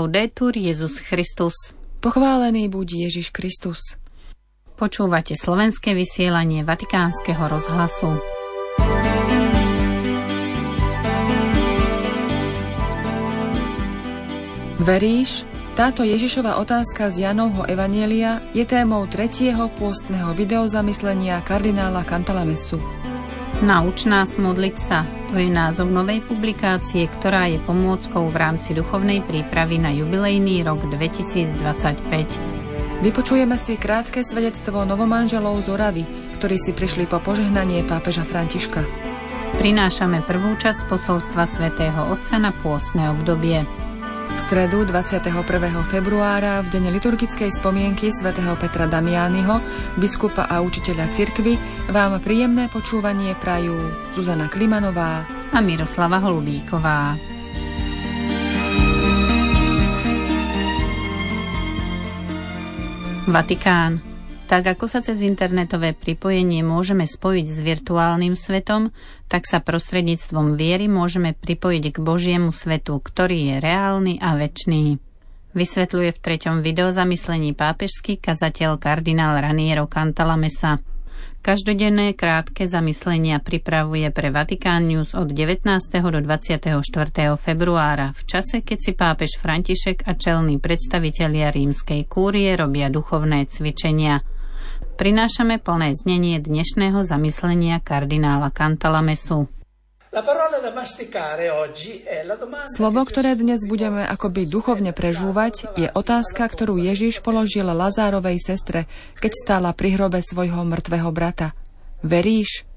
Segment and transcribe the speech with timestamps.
[0.00, 1.52] Laudetur Jezus Christus.
[2.00, 4.00] Pochválený buď Ježiš Kristus.
[4.80, 8.16] Počúvate slovenské vysielanie Vatikánskeho rozhlasu.
[14.80, 15.44] Veríš?
[15.76, 22.80] Táto Ježišova otázka z Janovho Evanielia je témou tretieho pôstneho videozamyslenia kardinála Cantalamesu.
[23.60, 29.20] Nauč nás modliť sa, to je názov novej publikácie, ktorá je pomôckou v rámci duchovnej
[29.20, 33.04] prípravy na jubilejný rok 2025.
[33.04, 36.08] Vypočujeme si krátke svedectvo novomanželov z Oravy,
[36.40, 38.80] ktorí si prišli po požehnanie pápeža Františka.
[39.60, 43.68] Prinášame prvú časť posolstva svätého Otca na pôstne obdobie.
[44.40, 45.44] Stredu 21.
[45.84, 49.60] februára v deň liturgickej spomienky svätého Petra Damiányho,
[50.00, 51.60] biskupa a učiteľa cirkvy,
[51.92, 53.76] vám príjemné počúvanie prajú
[54.16, 57.20] Zuzana Klimanová a Miroslava Holubíková.
[63.28, 64.09] Vatikán.
[64.50, 68.90] Tak ako sa cez internetové pripojenie môžeme spojiť s virtuálnym svetom,
[69.30, 74.98] tak sa prostredníctvom viery môžeme pripojiť k Božiemu svetu, ktorý je reálny a väčší.
[75.54, 80.82] Vysvetľuje v treťom videozamyslení pápežský kazateľ kardinál Raniero Cantalamessa.
[81.46, 85.62] Každodenné krátke zamyslenia pripravuje pre Vatikán News od 19.
[86.10, 86.74] do 24.
[87.38, 94.18] februára, v čase, keď si pápež František a čelní predstavitelia rímskej kúrie robia duchovné cvičenia–
[95.00, 99.48] prinášame plné znenie dnešného zamyslenia kardinála Cantalamesu.
[102.76, 108.84] Slovo, ktoré dnes budeme akoby duchovne prežúvať, je otázka, ktorú Ježiš položil Lazárovej sestre,
[109.24, 111.56] keď stála pri hrobe svojho mŕtvého brata.
[112.04, 112.68] Veríš?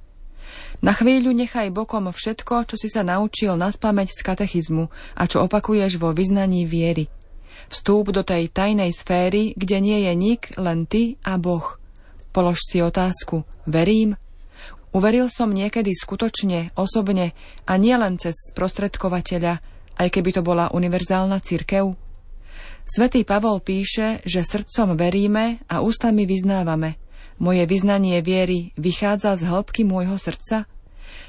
[0.79, 4.87] Na chvíľu nechaj bokom všetko, čo si sa naučil na spameť z katechizmu
[5.19, 7.11] a čo opakuješ vo vyznaní viery.
[7.67, 11.67] Vstúp do tej tajnej sféry, kde nie je nik, len ty a Boh–
[12.33, 13.45] Polož si otázku.
[13.69, 14.17] Verím?
[14.89, 17.37] Uveril som niekedy skutočne, osobne
[17.69, 19.61] a nielen cez sprostredkovateľa,
[20.01, 21.93] aj keby to bola univerzálna cirkev?
[22.89, 26.97] Svetý Pavol píše, že srdcom veríme a ústami vyznávame.
[27.37, 30.65] Moje vyznanie viery vychádza z hĺbky môjho srdca?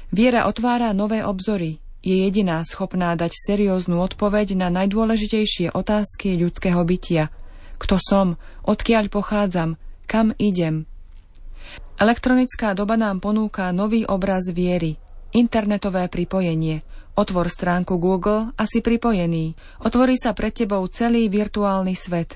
[0.09, 7.33] Viera otvára nové obzory, je jediná schopná dať serióznu odpoveď na najdôležitejšie otázky ľudského bytia.
[7.81, 8.37] Kto som?
[8.65, 9.77] Odkiaľ pochádzam?
[10.05, 10.85] Kam idem?
[11.95, 14.99] Elektronická doba nám ponúka nový obraz viery,
[15.31, 16.83] internetové pripojenie.
[17.15, 19.55] Otvor stránku Google a si pripojený.
[19.79, 22.35] Otvorí sa pred tebou celý virtuálny svet.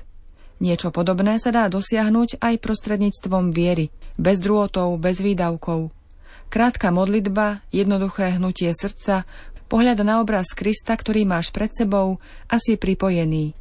[0.64, 5.92] Niečo podobné sa dá dosiahnuť aj prostredníctvom viery, bez drôtov, bez výdavkov.
[6.48, 9.28] Krátka modlitba, jednoduché hnutie srdca,
[9.68, 12.16] pohľad na obraz Krista, ktorý máš pred sebou
[12.48, 13.59] a si pripojený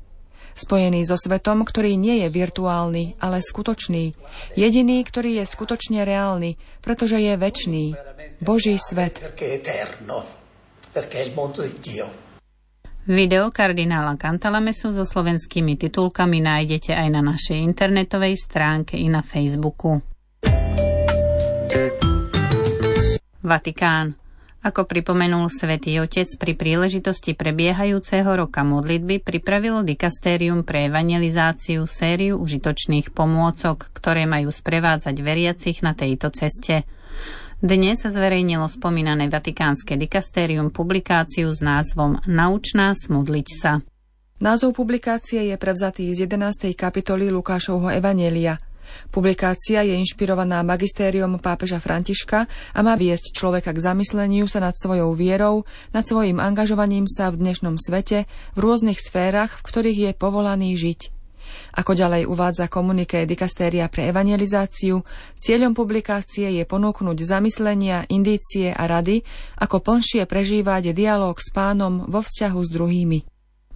[0.60, 4.14] spojený so svetom, ktorý nie je virtuálny, ale skutočný.
[4.60, 7.96] Jediný, ktorý je skutočne reálny, pretože je väčší.
[8.44, 9.20] Boží svet.
[13.10, 19.98] Video kardinála Cantalamesu so slovenskými titulkami nájdete aj na našej internetovej stránke i na Facebooku.
[23.42, 24.29] Vatikán.
[24.60, 33.16] Ako pripomenul svätý Otec pri príležitosti prebiehajúceho roka modlitby, pripravilo dikastérium pre evangelizáciu sériu užitočných
[33.16, 36.84] pomôcok, ktoré majú sprevádzať veriacich na tejto ceste.
[37.64, 43.80] Dnes sa zverejnilo spomínané vatikánske dikastérium publikáciu s názvom Nauč nás modliť sa.
[44.44, 46.76] Názov publikácie je prevzatý z 11.
[46.76, 48.60] kapitoly Lukášovho Evanielia–
[49.10, 55.14] Publikácia je inšpirovaná magistériom pápeža Františka a má viesť človeka k zamysleniu sa nad svojou
[55.14, 60.76] vierou, nad svojim angažovaním sa v dnešnom svete v rôznych sférach, v ktorých je povolaný
[60.76, 61.20] žiť.
[61.74, 65.02] Ako ďalej uvádza komuniké dikastéria pre evangelizáciu,
[65.38, 69.22] cieľom publikácie je ponúknuť zamyslenia, indície a rady,
[69.58, 73.20] ako plnšie prežívať dialog s pánom vo vzťahu s druhými.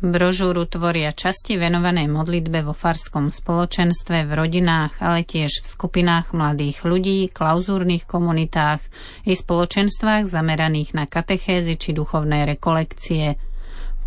[0.03, 6.83] Brožúru tvoria časti venované modlitbe vo farskom spoločenstve, v rodinách, ale tiež v skupinách mladých
[6.83, 8.83] ľudí, klauzúrnych komunitách
[9.23, 13.39] i spoločenstvách zameraných na katechézy či duchovné rekolekcie.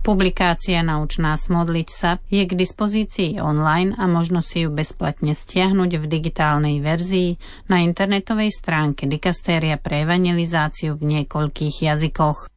[0.05, 5.97] Publikácia Nauč nás modliť sa je k dispozícii online a možno si ju bezplatne stiahnuť
[5.97, 7.41] v digitálnej verzii
[7.73, 12.53] na internetovej stránke Dikastéria pre evangelizáciu v niekoľkých jazykoch.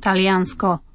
[0.00, 0.85] Taliansko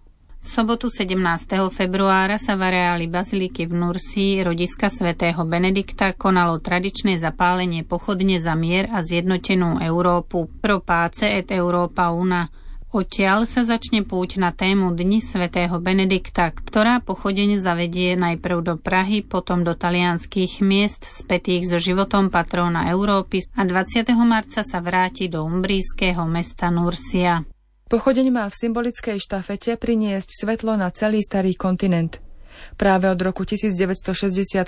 [0.41, 1.69] v sobotu 17.
[1.69, 8.57] februára sa v areáli Baziliky v Nursi, rodiska svätého Benedikta, konalo tradičné zapálenie pochodne za
[8.57, 12.49] mier a zjednotenú Európu pro páce et Europa una.
[12.91, 19.23] Odtiaľ sa začne púť na tému Dni svätého Benedikta, ktorá pochodenie zavedie najprv do Prahy,
[19.23, 24.09] potom do talianských miest spätých so životom patróna Európy a 20.
[24.25, 27.45] marca sa vráti do umbríského mesta Nursia.
[27.91, 32.23] Pochodeň má v symbolickej štafete priniesť svetlo na celý starý kontinent.
[32.79, 34.63] Práve od roku 1964,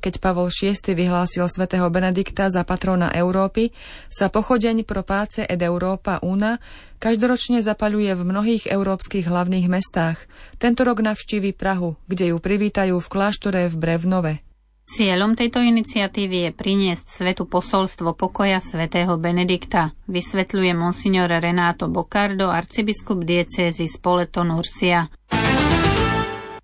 [0.00, 3.76] keď Pavol VI vyhlásil svätého Benedikta za patróna Európy,
[4.08, 6.56] sa pochodeň pro páce ed Europa Una
[6.96, 10.24] každoročne zapaľuje v mnohých európskych hlavných mestách.
[10.56, 14.51] Tento rok navštívi Prahu, kde ju privítajú v kláštore v Brevnove.
[14.82, 23.22] Cieľom tejto iniciatívy je priniesť svetu posolstvo pokoja svätého Benedikta, vysvetľuje monsignor Renato Bocardo, arcibiskup
[23.22, 25.06] diecézy Spoleto Nursia.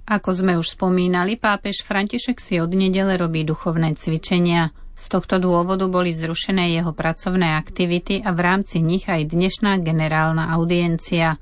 [0.08, 4.74] Ako sme už spomínali, pápež František si od nedele robí duchovné cvičenia.
[4.98, 10.50] Z tohto dôvodu boli zrušené jeho pracovné aktivity a v rámci nich aj dnešná generálna
[10.58, 11.38] audiencia.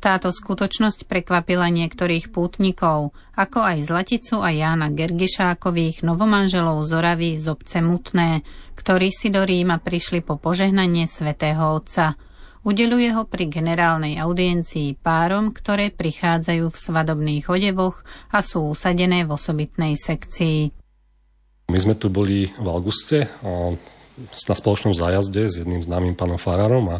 [0.00, 7.52] Táto skutočnosť prekvapila niektorých pútnikov, ako aj Zlaticu a Jána Gergišákových, novomanželov z Oravy z
[7.52, 8.40] obce Mutné,
[8.80, 12.12] ktorí si do Ríma prišli po požehnanie svätého Otca–
[12.60, 19.32] Udeluje ho pri generálnej audiencii párom, ktoré prichádzajú v svadobných odevoch a sú usadené v
[19.32, 20.68] osobitnej sekcii.
[21.72, 23.32] My sme tu boli v auguste
[24.20, 26.96] na spoločnom zájazde s jedným známym pánom Farárom a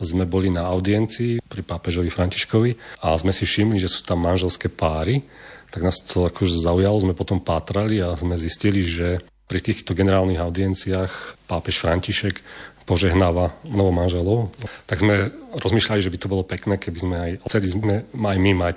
[0.00, 4.68] sme boli na audiencii pri pápežovi Františkovi a sme si všimli, že sú tam manželské
[4.68, 5.24] páry,
[5.72, 10.42] tak nás to akože zaujalo, sme potom pátrali a sme zistili, že pri týchto generálnych
[10.42, 12.42] audienciách pápež František
[12.86, 14.54] požehnáva novomanželov,
[14.86, 18.52] tak sme rozmýšľali, že by to bolo pekné, keby sme aj chceli sme aj my
[18.54, 18.76] mať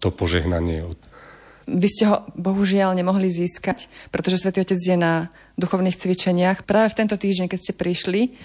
[0.00, 0.84] to požehnanie.
[1.66, 6.62] Vy ste ho bohužiaľ nemohli získať, pretože Svetý Otec je na duchovných cvičeniach.
[6.62, 8.38] Práve v tento týždeň, keď ste prišli,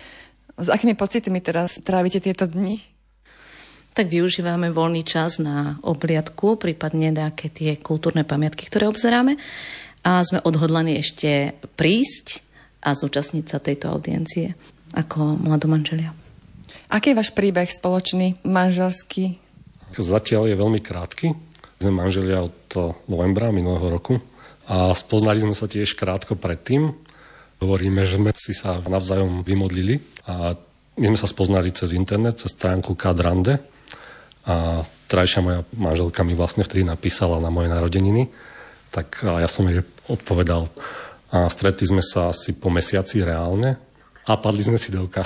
[0.57, 2.81] s akými pocitmi teraz trávite tieto dni?
[3.91, 9.35] Tak využívame voľný čas na obliadku, prípadne nejaké tie kultúrne pamiatky, ktoré obzeráme.
[10.01, 12.41] A sme odhodlani ešte prísť
[12.81, 14.55] a zúčastniť sa tejto audiencie
[14.95, 16.15] ako mladomanželia.
[16.91, 19.39] Aký je váš príbeh spoločný, manželský?
[19.91, 21.27] Zatiaľ je veľmi krátky.
[21.79, 24.19] Sme manželia od novembra minulého roku
[24.67, 26.95] a spoznali sme sa tiež krátko predtým.
[27.61, 30.57] Hovoríme, že sme si sa navzájom vymodlili a
[30.97, 33.61] my sme sa spoznali cez internet, cez stránku Kadrande
[34.49, 38.33] a trajšia moja manželka mi vlastne vtedy napísala na moje narodeniny,
[38.89, 40.73] tak ja som jej odpovedal.
[41.29, 43.77] A stretli sme sa asi po mesiaci reálne
[44.25, 45.21] a padli sme si do oka.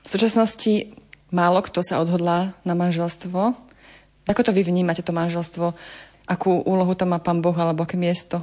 [0.00, 0.96] V súčasnosti
[1.28, 3.52] málo kto sa odhodlá na manželstvo.
[4.24, 5.76] Ako to vy vnímate, to manželstvo?
[6.24, 8.40] Akú úlohu tam má pán Boh alebo aké miesto?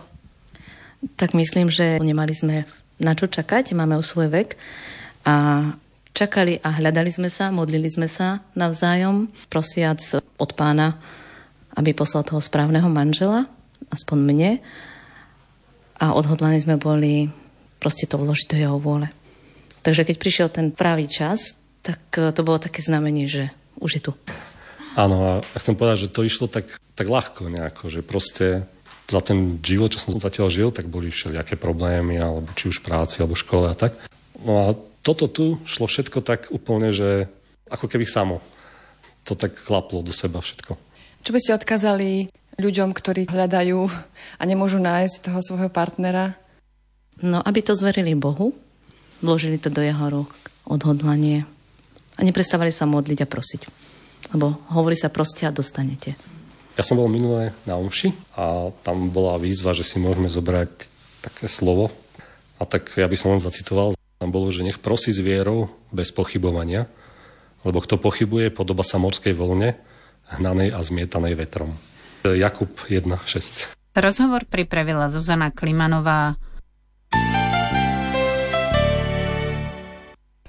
[1.16, 2.66] Tak myslím, že nemali sme
[2.98, 4.58] na čo čakať, máme o svoj vek
[5.22, 5.70] a
[6.18, 10.02] čakali a hľadali sme sa, modlili sme sa navzájom, prosiac
[10.42, 10.98] od pána,
[11.78, 13.46] aby poslal toho správneho manžela,
[13.94, 14.52] aspoň mne.
[16.02, 17.30] A odhodlaní sme boli
[17.78, 19.10] proste to vložiť do jeho vôle.
[19.86, 21.54] Takže keď prišiel ten pravý čas,
[21.86, 24.12] tak e, to bolo také znamenie, že už je tu.
[24.98, 28.66] Áno, a chcem povedať, že to išlo tak, tak ľahko nejako, že proste
[29.08, 33.24] za ten život, čo som zatiaľ žil, tak boli všelijaké problémy, alebo či už práci,
[33.24, 33.96] alebo škole a tak.
[34.44, 37.32] No a toto tu šlo všetko tak úplne, že
[37.72, 38.44] ako keby samo.
[39.28, 40.76] To tak klaplo do seba všetko.
[41.24, 42.28] Čo by ste odkázali
[42.60, 43.80] ľuďom, ktorí hľadajú
[44.40, 46.36] a nemôžu nájsť toho svojho partnera?
[47.24, 48.54] No, aby to zverili Bohu,
[49.24, 50.32] vložili to do jeho rúk,
[50.68, 51.48] odhodlanie
[52.16, 53.62] a neprestávali sa modliť a prosiť.
[54.36, 56.37] Lebo hovorí sa proste a dostanete.
[56.78, 60.86] Ja som bol minulé na Omši a tam bola výzva, že si môžeme zobrať
[61.26, 61.90] také slovo.
[62.62, 63.98] A tak ja by som len zacitoval.
[64.22, 66.86] Tam bolo, že nech prosí s vierou bez pochybovania,
[67.66, 69.74] lebo kto pochybuje, podoba sa morskej vlne,
[70.38, 71.74] hnanej a zmietanej vetrom.
[72.22, 73.74] Jakub 1.6.
[73.98, 76.38] Rozhovor pripravila Zuzana Klimanová.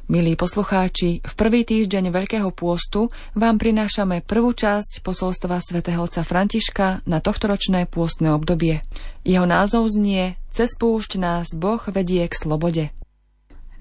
[0.08, 7.04] Milí poslucháči, v prvý týždeň Veľkého pôstu vám prinášame prvú časť posolstva svätého otca Františka
[7.04, 8.80] na tohtoročné pôstne obdobie.
[9.28, 12.88] Jeho názov znie Cez púšť nás Boh vedie k slobode.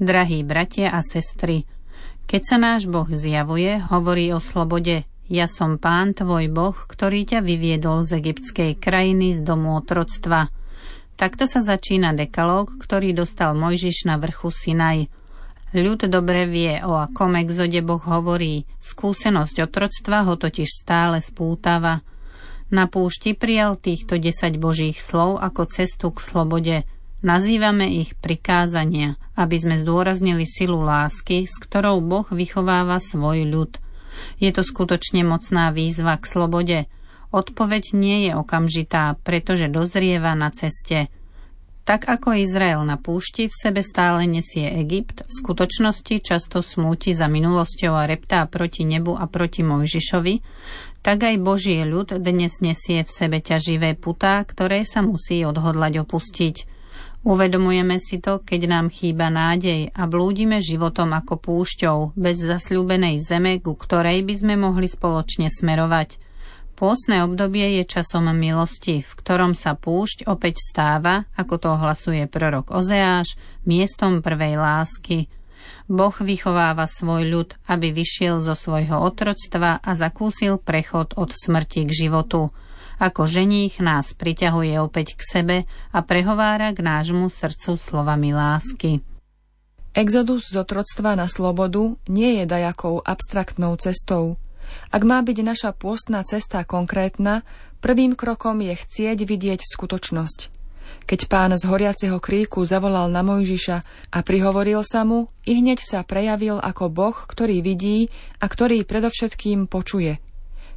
[0.03, 1.63] Drahí bratia a sestry,
[2.27, 5.07] keď sa náš Boh zjavuje, hovorí o slobode.
[5.31, 10.51] Ja som pán tvoj Boh, ktorý ťa vyviedol z egyptskej krajiny z domu otroctva.
[11.15, 15.07] Takto sa začína dekalóg, ktorý dostal Mojžiš na vrchu Sinaj–
[15.75, 18.63] Ľud dobre vie, o akom exode Boh hovorí.
[18.79, 21.99] Skúsenosť otroctva ho totiž stále spútava.
[22.71, 26.77] Na púšti prijal týchto 10 božích slov ako cestu k slobode.
[27.19, 33.71] Nazývame ich prikázania, aby sme zdôraznili silu lásky, s ktorou Boh vychováva svoj ľud.
[34.39, 36.79] Je to skutočne mocná výzva k slobode.
[37.35, 41.11] Odpoveď nie je okamžitá, pretože dozrieva na ceste.
[41.87, 47.31] Tak ako Izrael na púšti v sebe stále nesie Egypt, v skutočnosti často smúti za
[47.31, 50.35] minulosťou a reptá proti nebu a proti Mojžišovi,
[50.99, 56.55] tak aj Boží ľud dnes nesie v sebe ťaživé putá, ktoré sa musí odhodlať opustiť.
[57.23, 63.63] Uvedomujeme si to, keď nám chýba nádej a blúdime životom ako púšťou, bez zasľúbenej zeme,
[63.63, 66.19] ku ktorej by sme mohli spoločne smerovať–
[66.77, 72.69] Pôsne obdobie je časom milosti, v ktorom sa púšť opäť stáva, ako to ohlasuje prorok
[72.69, 73.33] Ozeáš,
[73.65, 75.25] miestom prvej lásky.
[75.89, 82.05] Boh vychováva svoj ľud, aby vyšiel zo svojho otroctva a zakúsil prechod od smrti k
[82.05, 82.53] životu.
[83.01, 85.57] Ako ženích nás priťahuje opäť k sebe
[85.89, 89.01] a prehovára k nášmu srdcu slovami lásky.
[89.97, 94.37] Exodus z otroctva na slobodu nie je dajakou abstraktnou cestou–
[94.91, 97.45] ak má byť naša pôstna cesta konkrétna,
[97.79, 100.57] prvým krokom je chcieť vidieť skutočnosť.
[101.07, 103.77] Keď pán z horiaceho kríku zavolal na Mojžiša
[104.11, 108.11] a prihovoril sa mu, i hneď sa prejavil ako Boh, ktorý vidí
[108.43, 110.19] a ktorý predovšetkým počuje.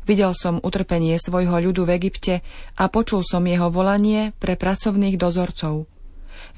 [0.06, 2.34] Videl som utrpenie svojho ľudu v Egypte
[2.78, 5.89] a počul som jeho volanie pre pracovných dozorcov.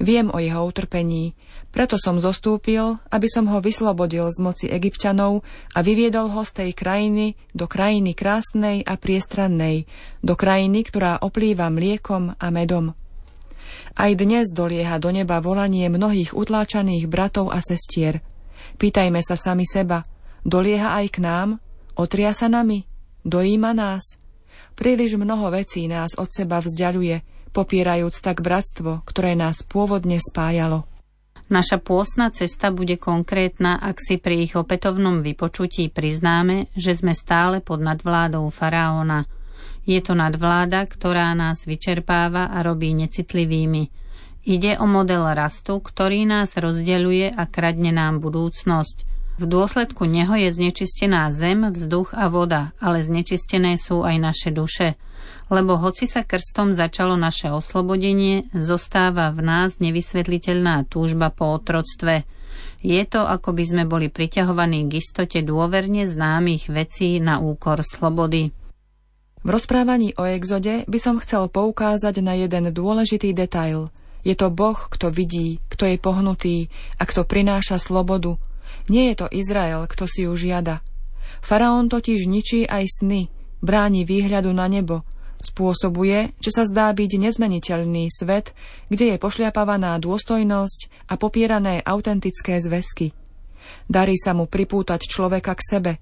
[0.01, 1.37] Viem o jeho utrpení,
[1.73, 5.41] preto som zostúpil, aby som ho vyslobodil z moci egyptianov
[5.73, 9.89] a vyviedol ho z tej krajiny do krajiny krásnej a priestrannej,
[10.21, 12.93] do krajiny, ktorá oplýva mliekom a medom.
[13.97, 18.21] Aj dnes dolieha do neba volanie mnohých utláčaných bratov a sestier.
[18.77, 20.05] Pýtajme sa sami seba,
[20.45, 21.49] dolieha aj k nám?
[21.97, 22.85] Otria sa nami?
[23.25, 24.17] Dojíma nás?
[24.73, 27.21] Príliš mnoho vecí nás od seba vzdialuje,
[27.53, 30.89] popierajúc tak bratstvo, ktoré nás pôvodne spájalo.
[31.53, 37.61] Naša pôsna cesta bude konkrétna, ak si pri ich opätovnom vypočutí priznáme, že sme stále
[37.61, 39.29] pod nadvládou faraóna.
[39.85, 44.01] Je to nadvláda, ktorá nás vyčerpáva a robí necitlivými.
[44.49, 48.97] Ide o model rastu, ktorý nás rozdeľuje a kradne nám budúcnosť.
[49.37, 54.97] V dôsledku neho je znečistená zem, vzduch a voda, ale znečistené sú aj naše duše
[55.51, 62.23] lebo hoci sa krstom začalo naše oslobodenie, zostáva v nás nevysvetliteľná túžba po otroctve.
[62.83, 68.51] Je to, ako by sme boli priťahovaní k istote dôverne známych vecí na úkor slobody.
[69.43, 73.91] V rozprávaní o exode by som chcel poukázať na jeden dôležitý detail.
[74.23, 78.39] Je to Boh, kto vidí, kto je pohnutý a kto prináša slobodu.
[78.87, 80.79] Nie je to Izrael, kto si ju žiada.
[81.43, 83.27] Faraón totiž ničí aj sny,
[83.59, 85.03] bráni výhľadu na nebo,
[85.43, 88.55] Spôsobuje, že sa zdá byť nezmeniteľný svet,
[88.87, 93.11] kde je pošliapavaná dôstojnosť a popierané autentické zväzky.
[93.91, 95.93] Darí sa mu pripútať človeka k sebe.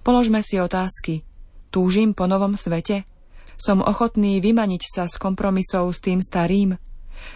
[0.00, 1.28] Položme si otázky.
[1.68, 3.04] Túžim po novom svete?
[3.60, 6.80] Som ochotný vymaniť sa z kompromisov s tým starým?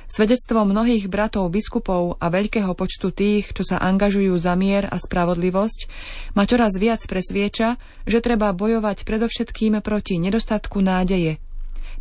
[0.05, 5.81] Svedectvo mnohých bratov biskupov a veľkého počtu tých, čo sa angažujú za mier a spravodlivosť,
[6.37, 11.41] ma čoraz viac presvieča, že treba bojovať predovšetkým proti nedostatku nádeje.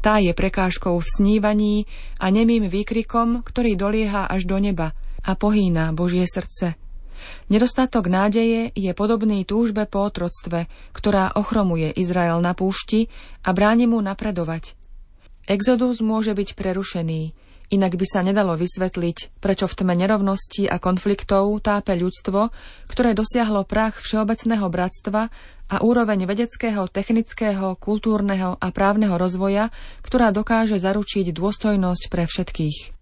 [0.03, 1.87] Tá je prekážkou v snívaní
[2.19, 4.91] a nemým výkrikom, ktorý dolieha až do neba
[5.23, 6.75] a pohýna Božie srdce.
[7.47, 13.07] Nedostatok nádeje je podobný túžbe po otroctve, ktorá ochromuje Izrael na púšti
[13.47, 14.75] a bráni mu napredovať.
[15.47, 17.21] Exodus môže byť prerušený,
[17.73, 22.53] Inak by sa nedalo vysvetliť, prečo v tme nerovnosti a konfliktov tápe ľudstvo,
[22.85, 25.33] ktoré dosiahlo prach všeobecného bratstva
[25.73, 29.73] a úroveň vedeckého, technického, kultúrneho a právneho rozvoja,
[30.05, 32.93] ktorá dokáže zaručiť dôstojnosť pre všetkých.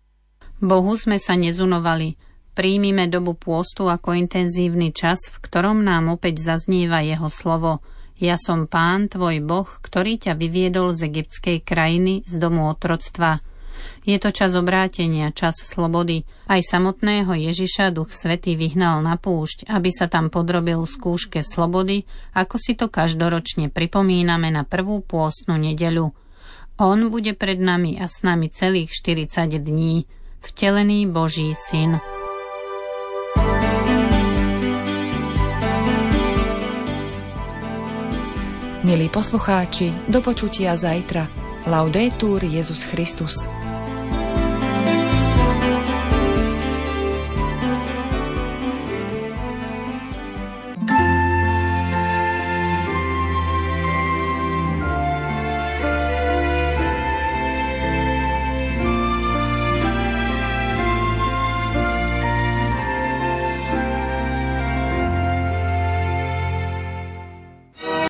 [0.63, 2.15] Bohu sme sa nezunovali.
[2.55, 7.83] Príjmime dobu pôstu ako intenzívny čas, v ktorom nám opäť zaznieva jeho slovo.
[8.23, 13.50] Ja som pán, tvoj boh, ktorý ťa vyviedol z egyptskej krajiny, z domu otroctva.
[14.01, 16.25] Je to čas obrátenia, čas slobody.
[16.49, 22.55] Aj samotného Ježiša Duch Svetý vyhnal na púšť, aby sa tam podrobil skúške slobody, ako
[22.57, 26.13] si to každoročne pripomíname na prvú pôstnu nedeľu.
[26.81, 30.09] On bude pred nami a s nami celých 40 dní,
[30.41, 32.01] vtelený Boží syn.
[38.81, 41.29] Milí poslucháči, do počutia zajtra.
[41.69, 43.60] Laudetur Jezus Christus.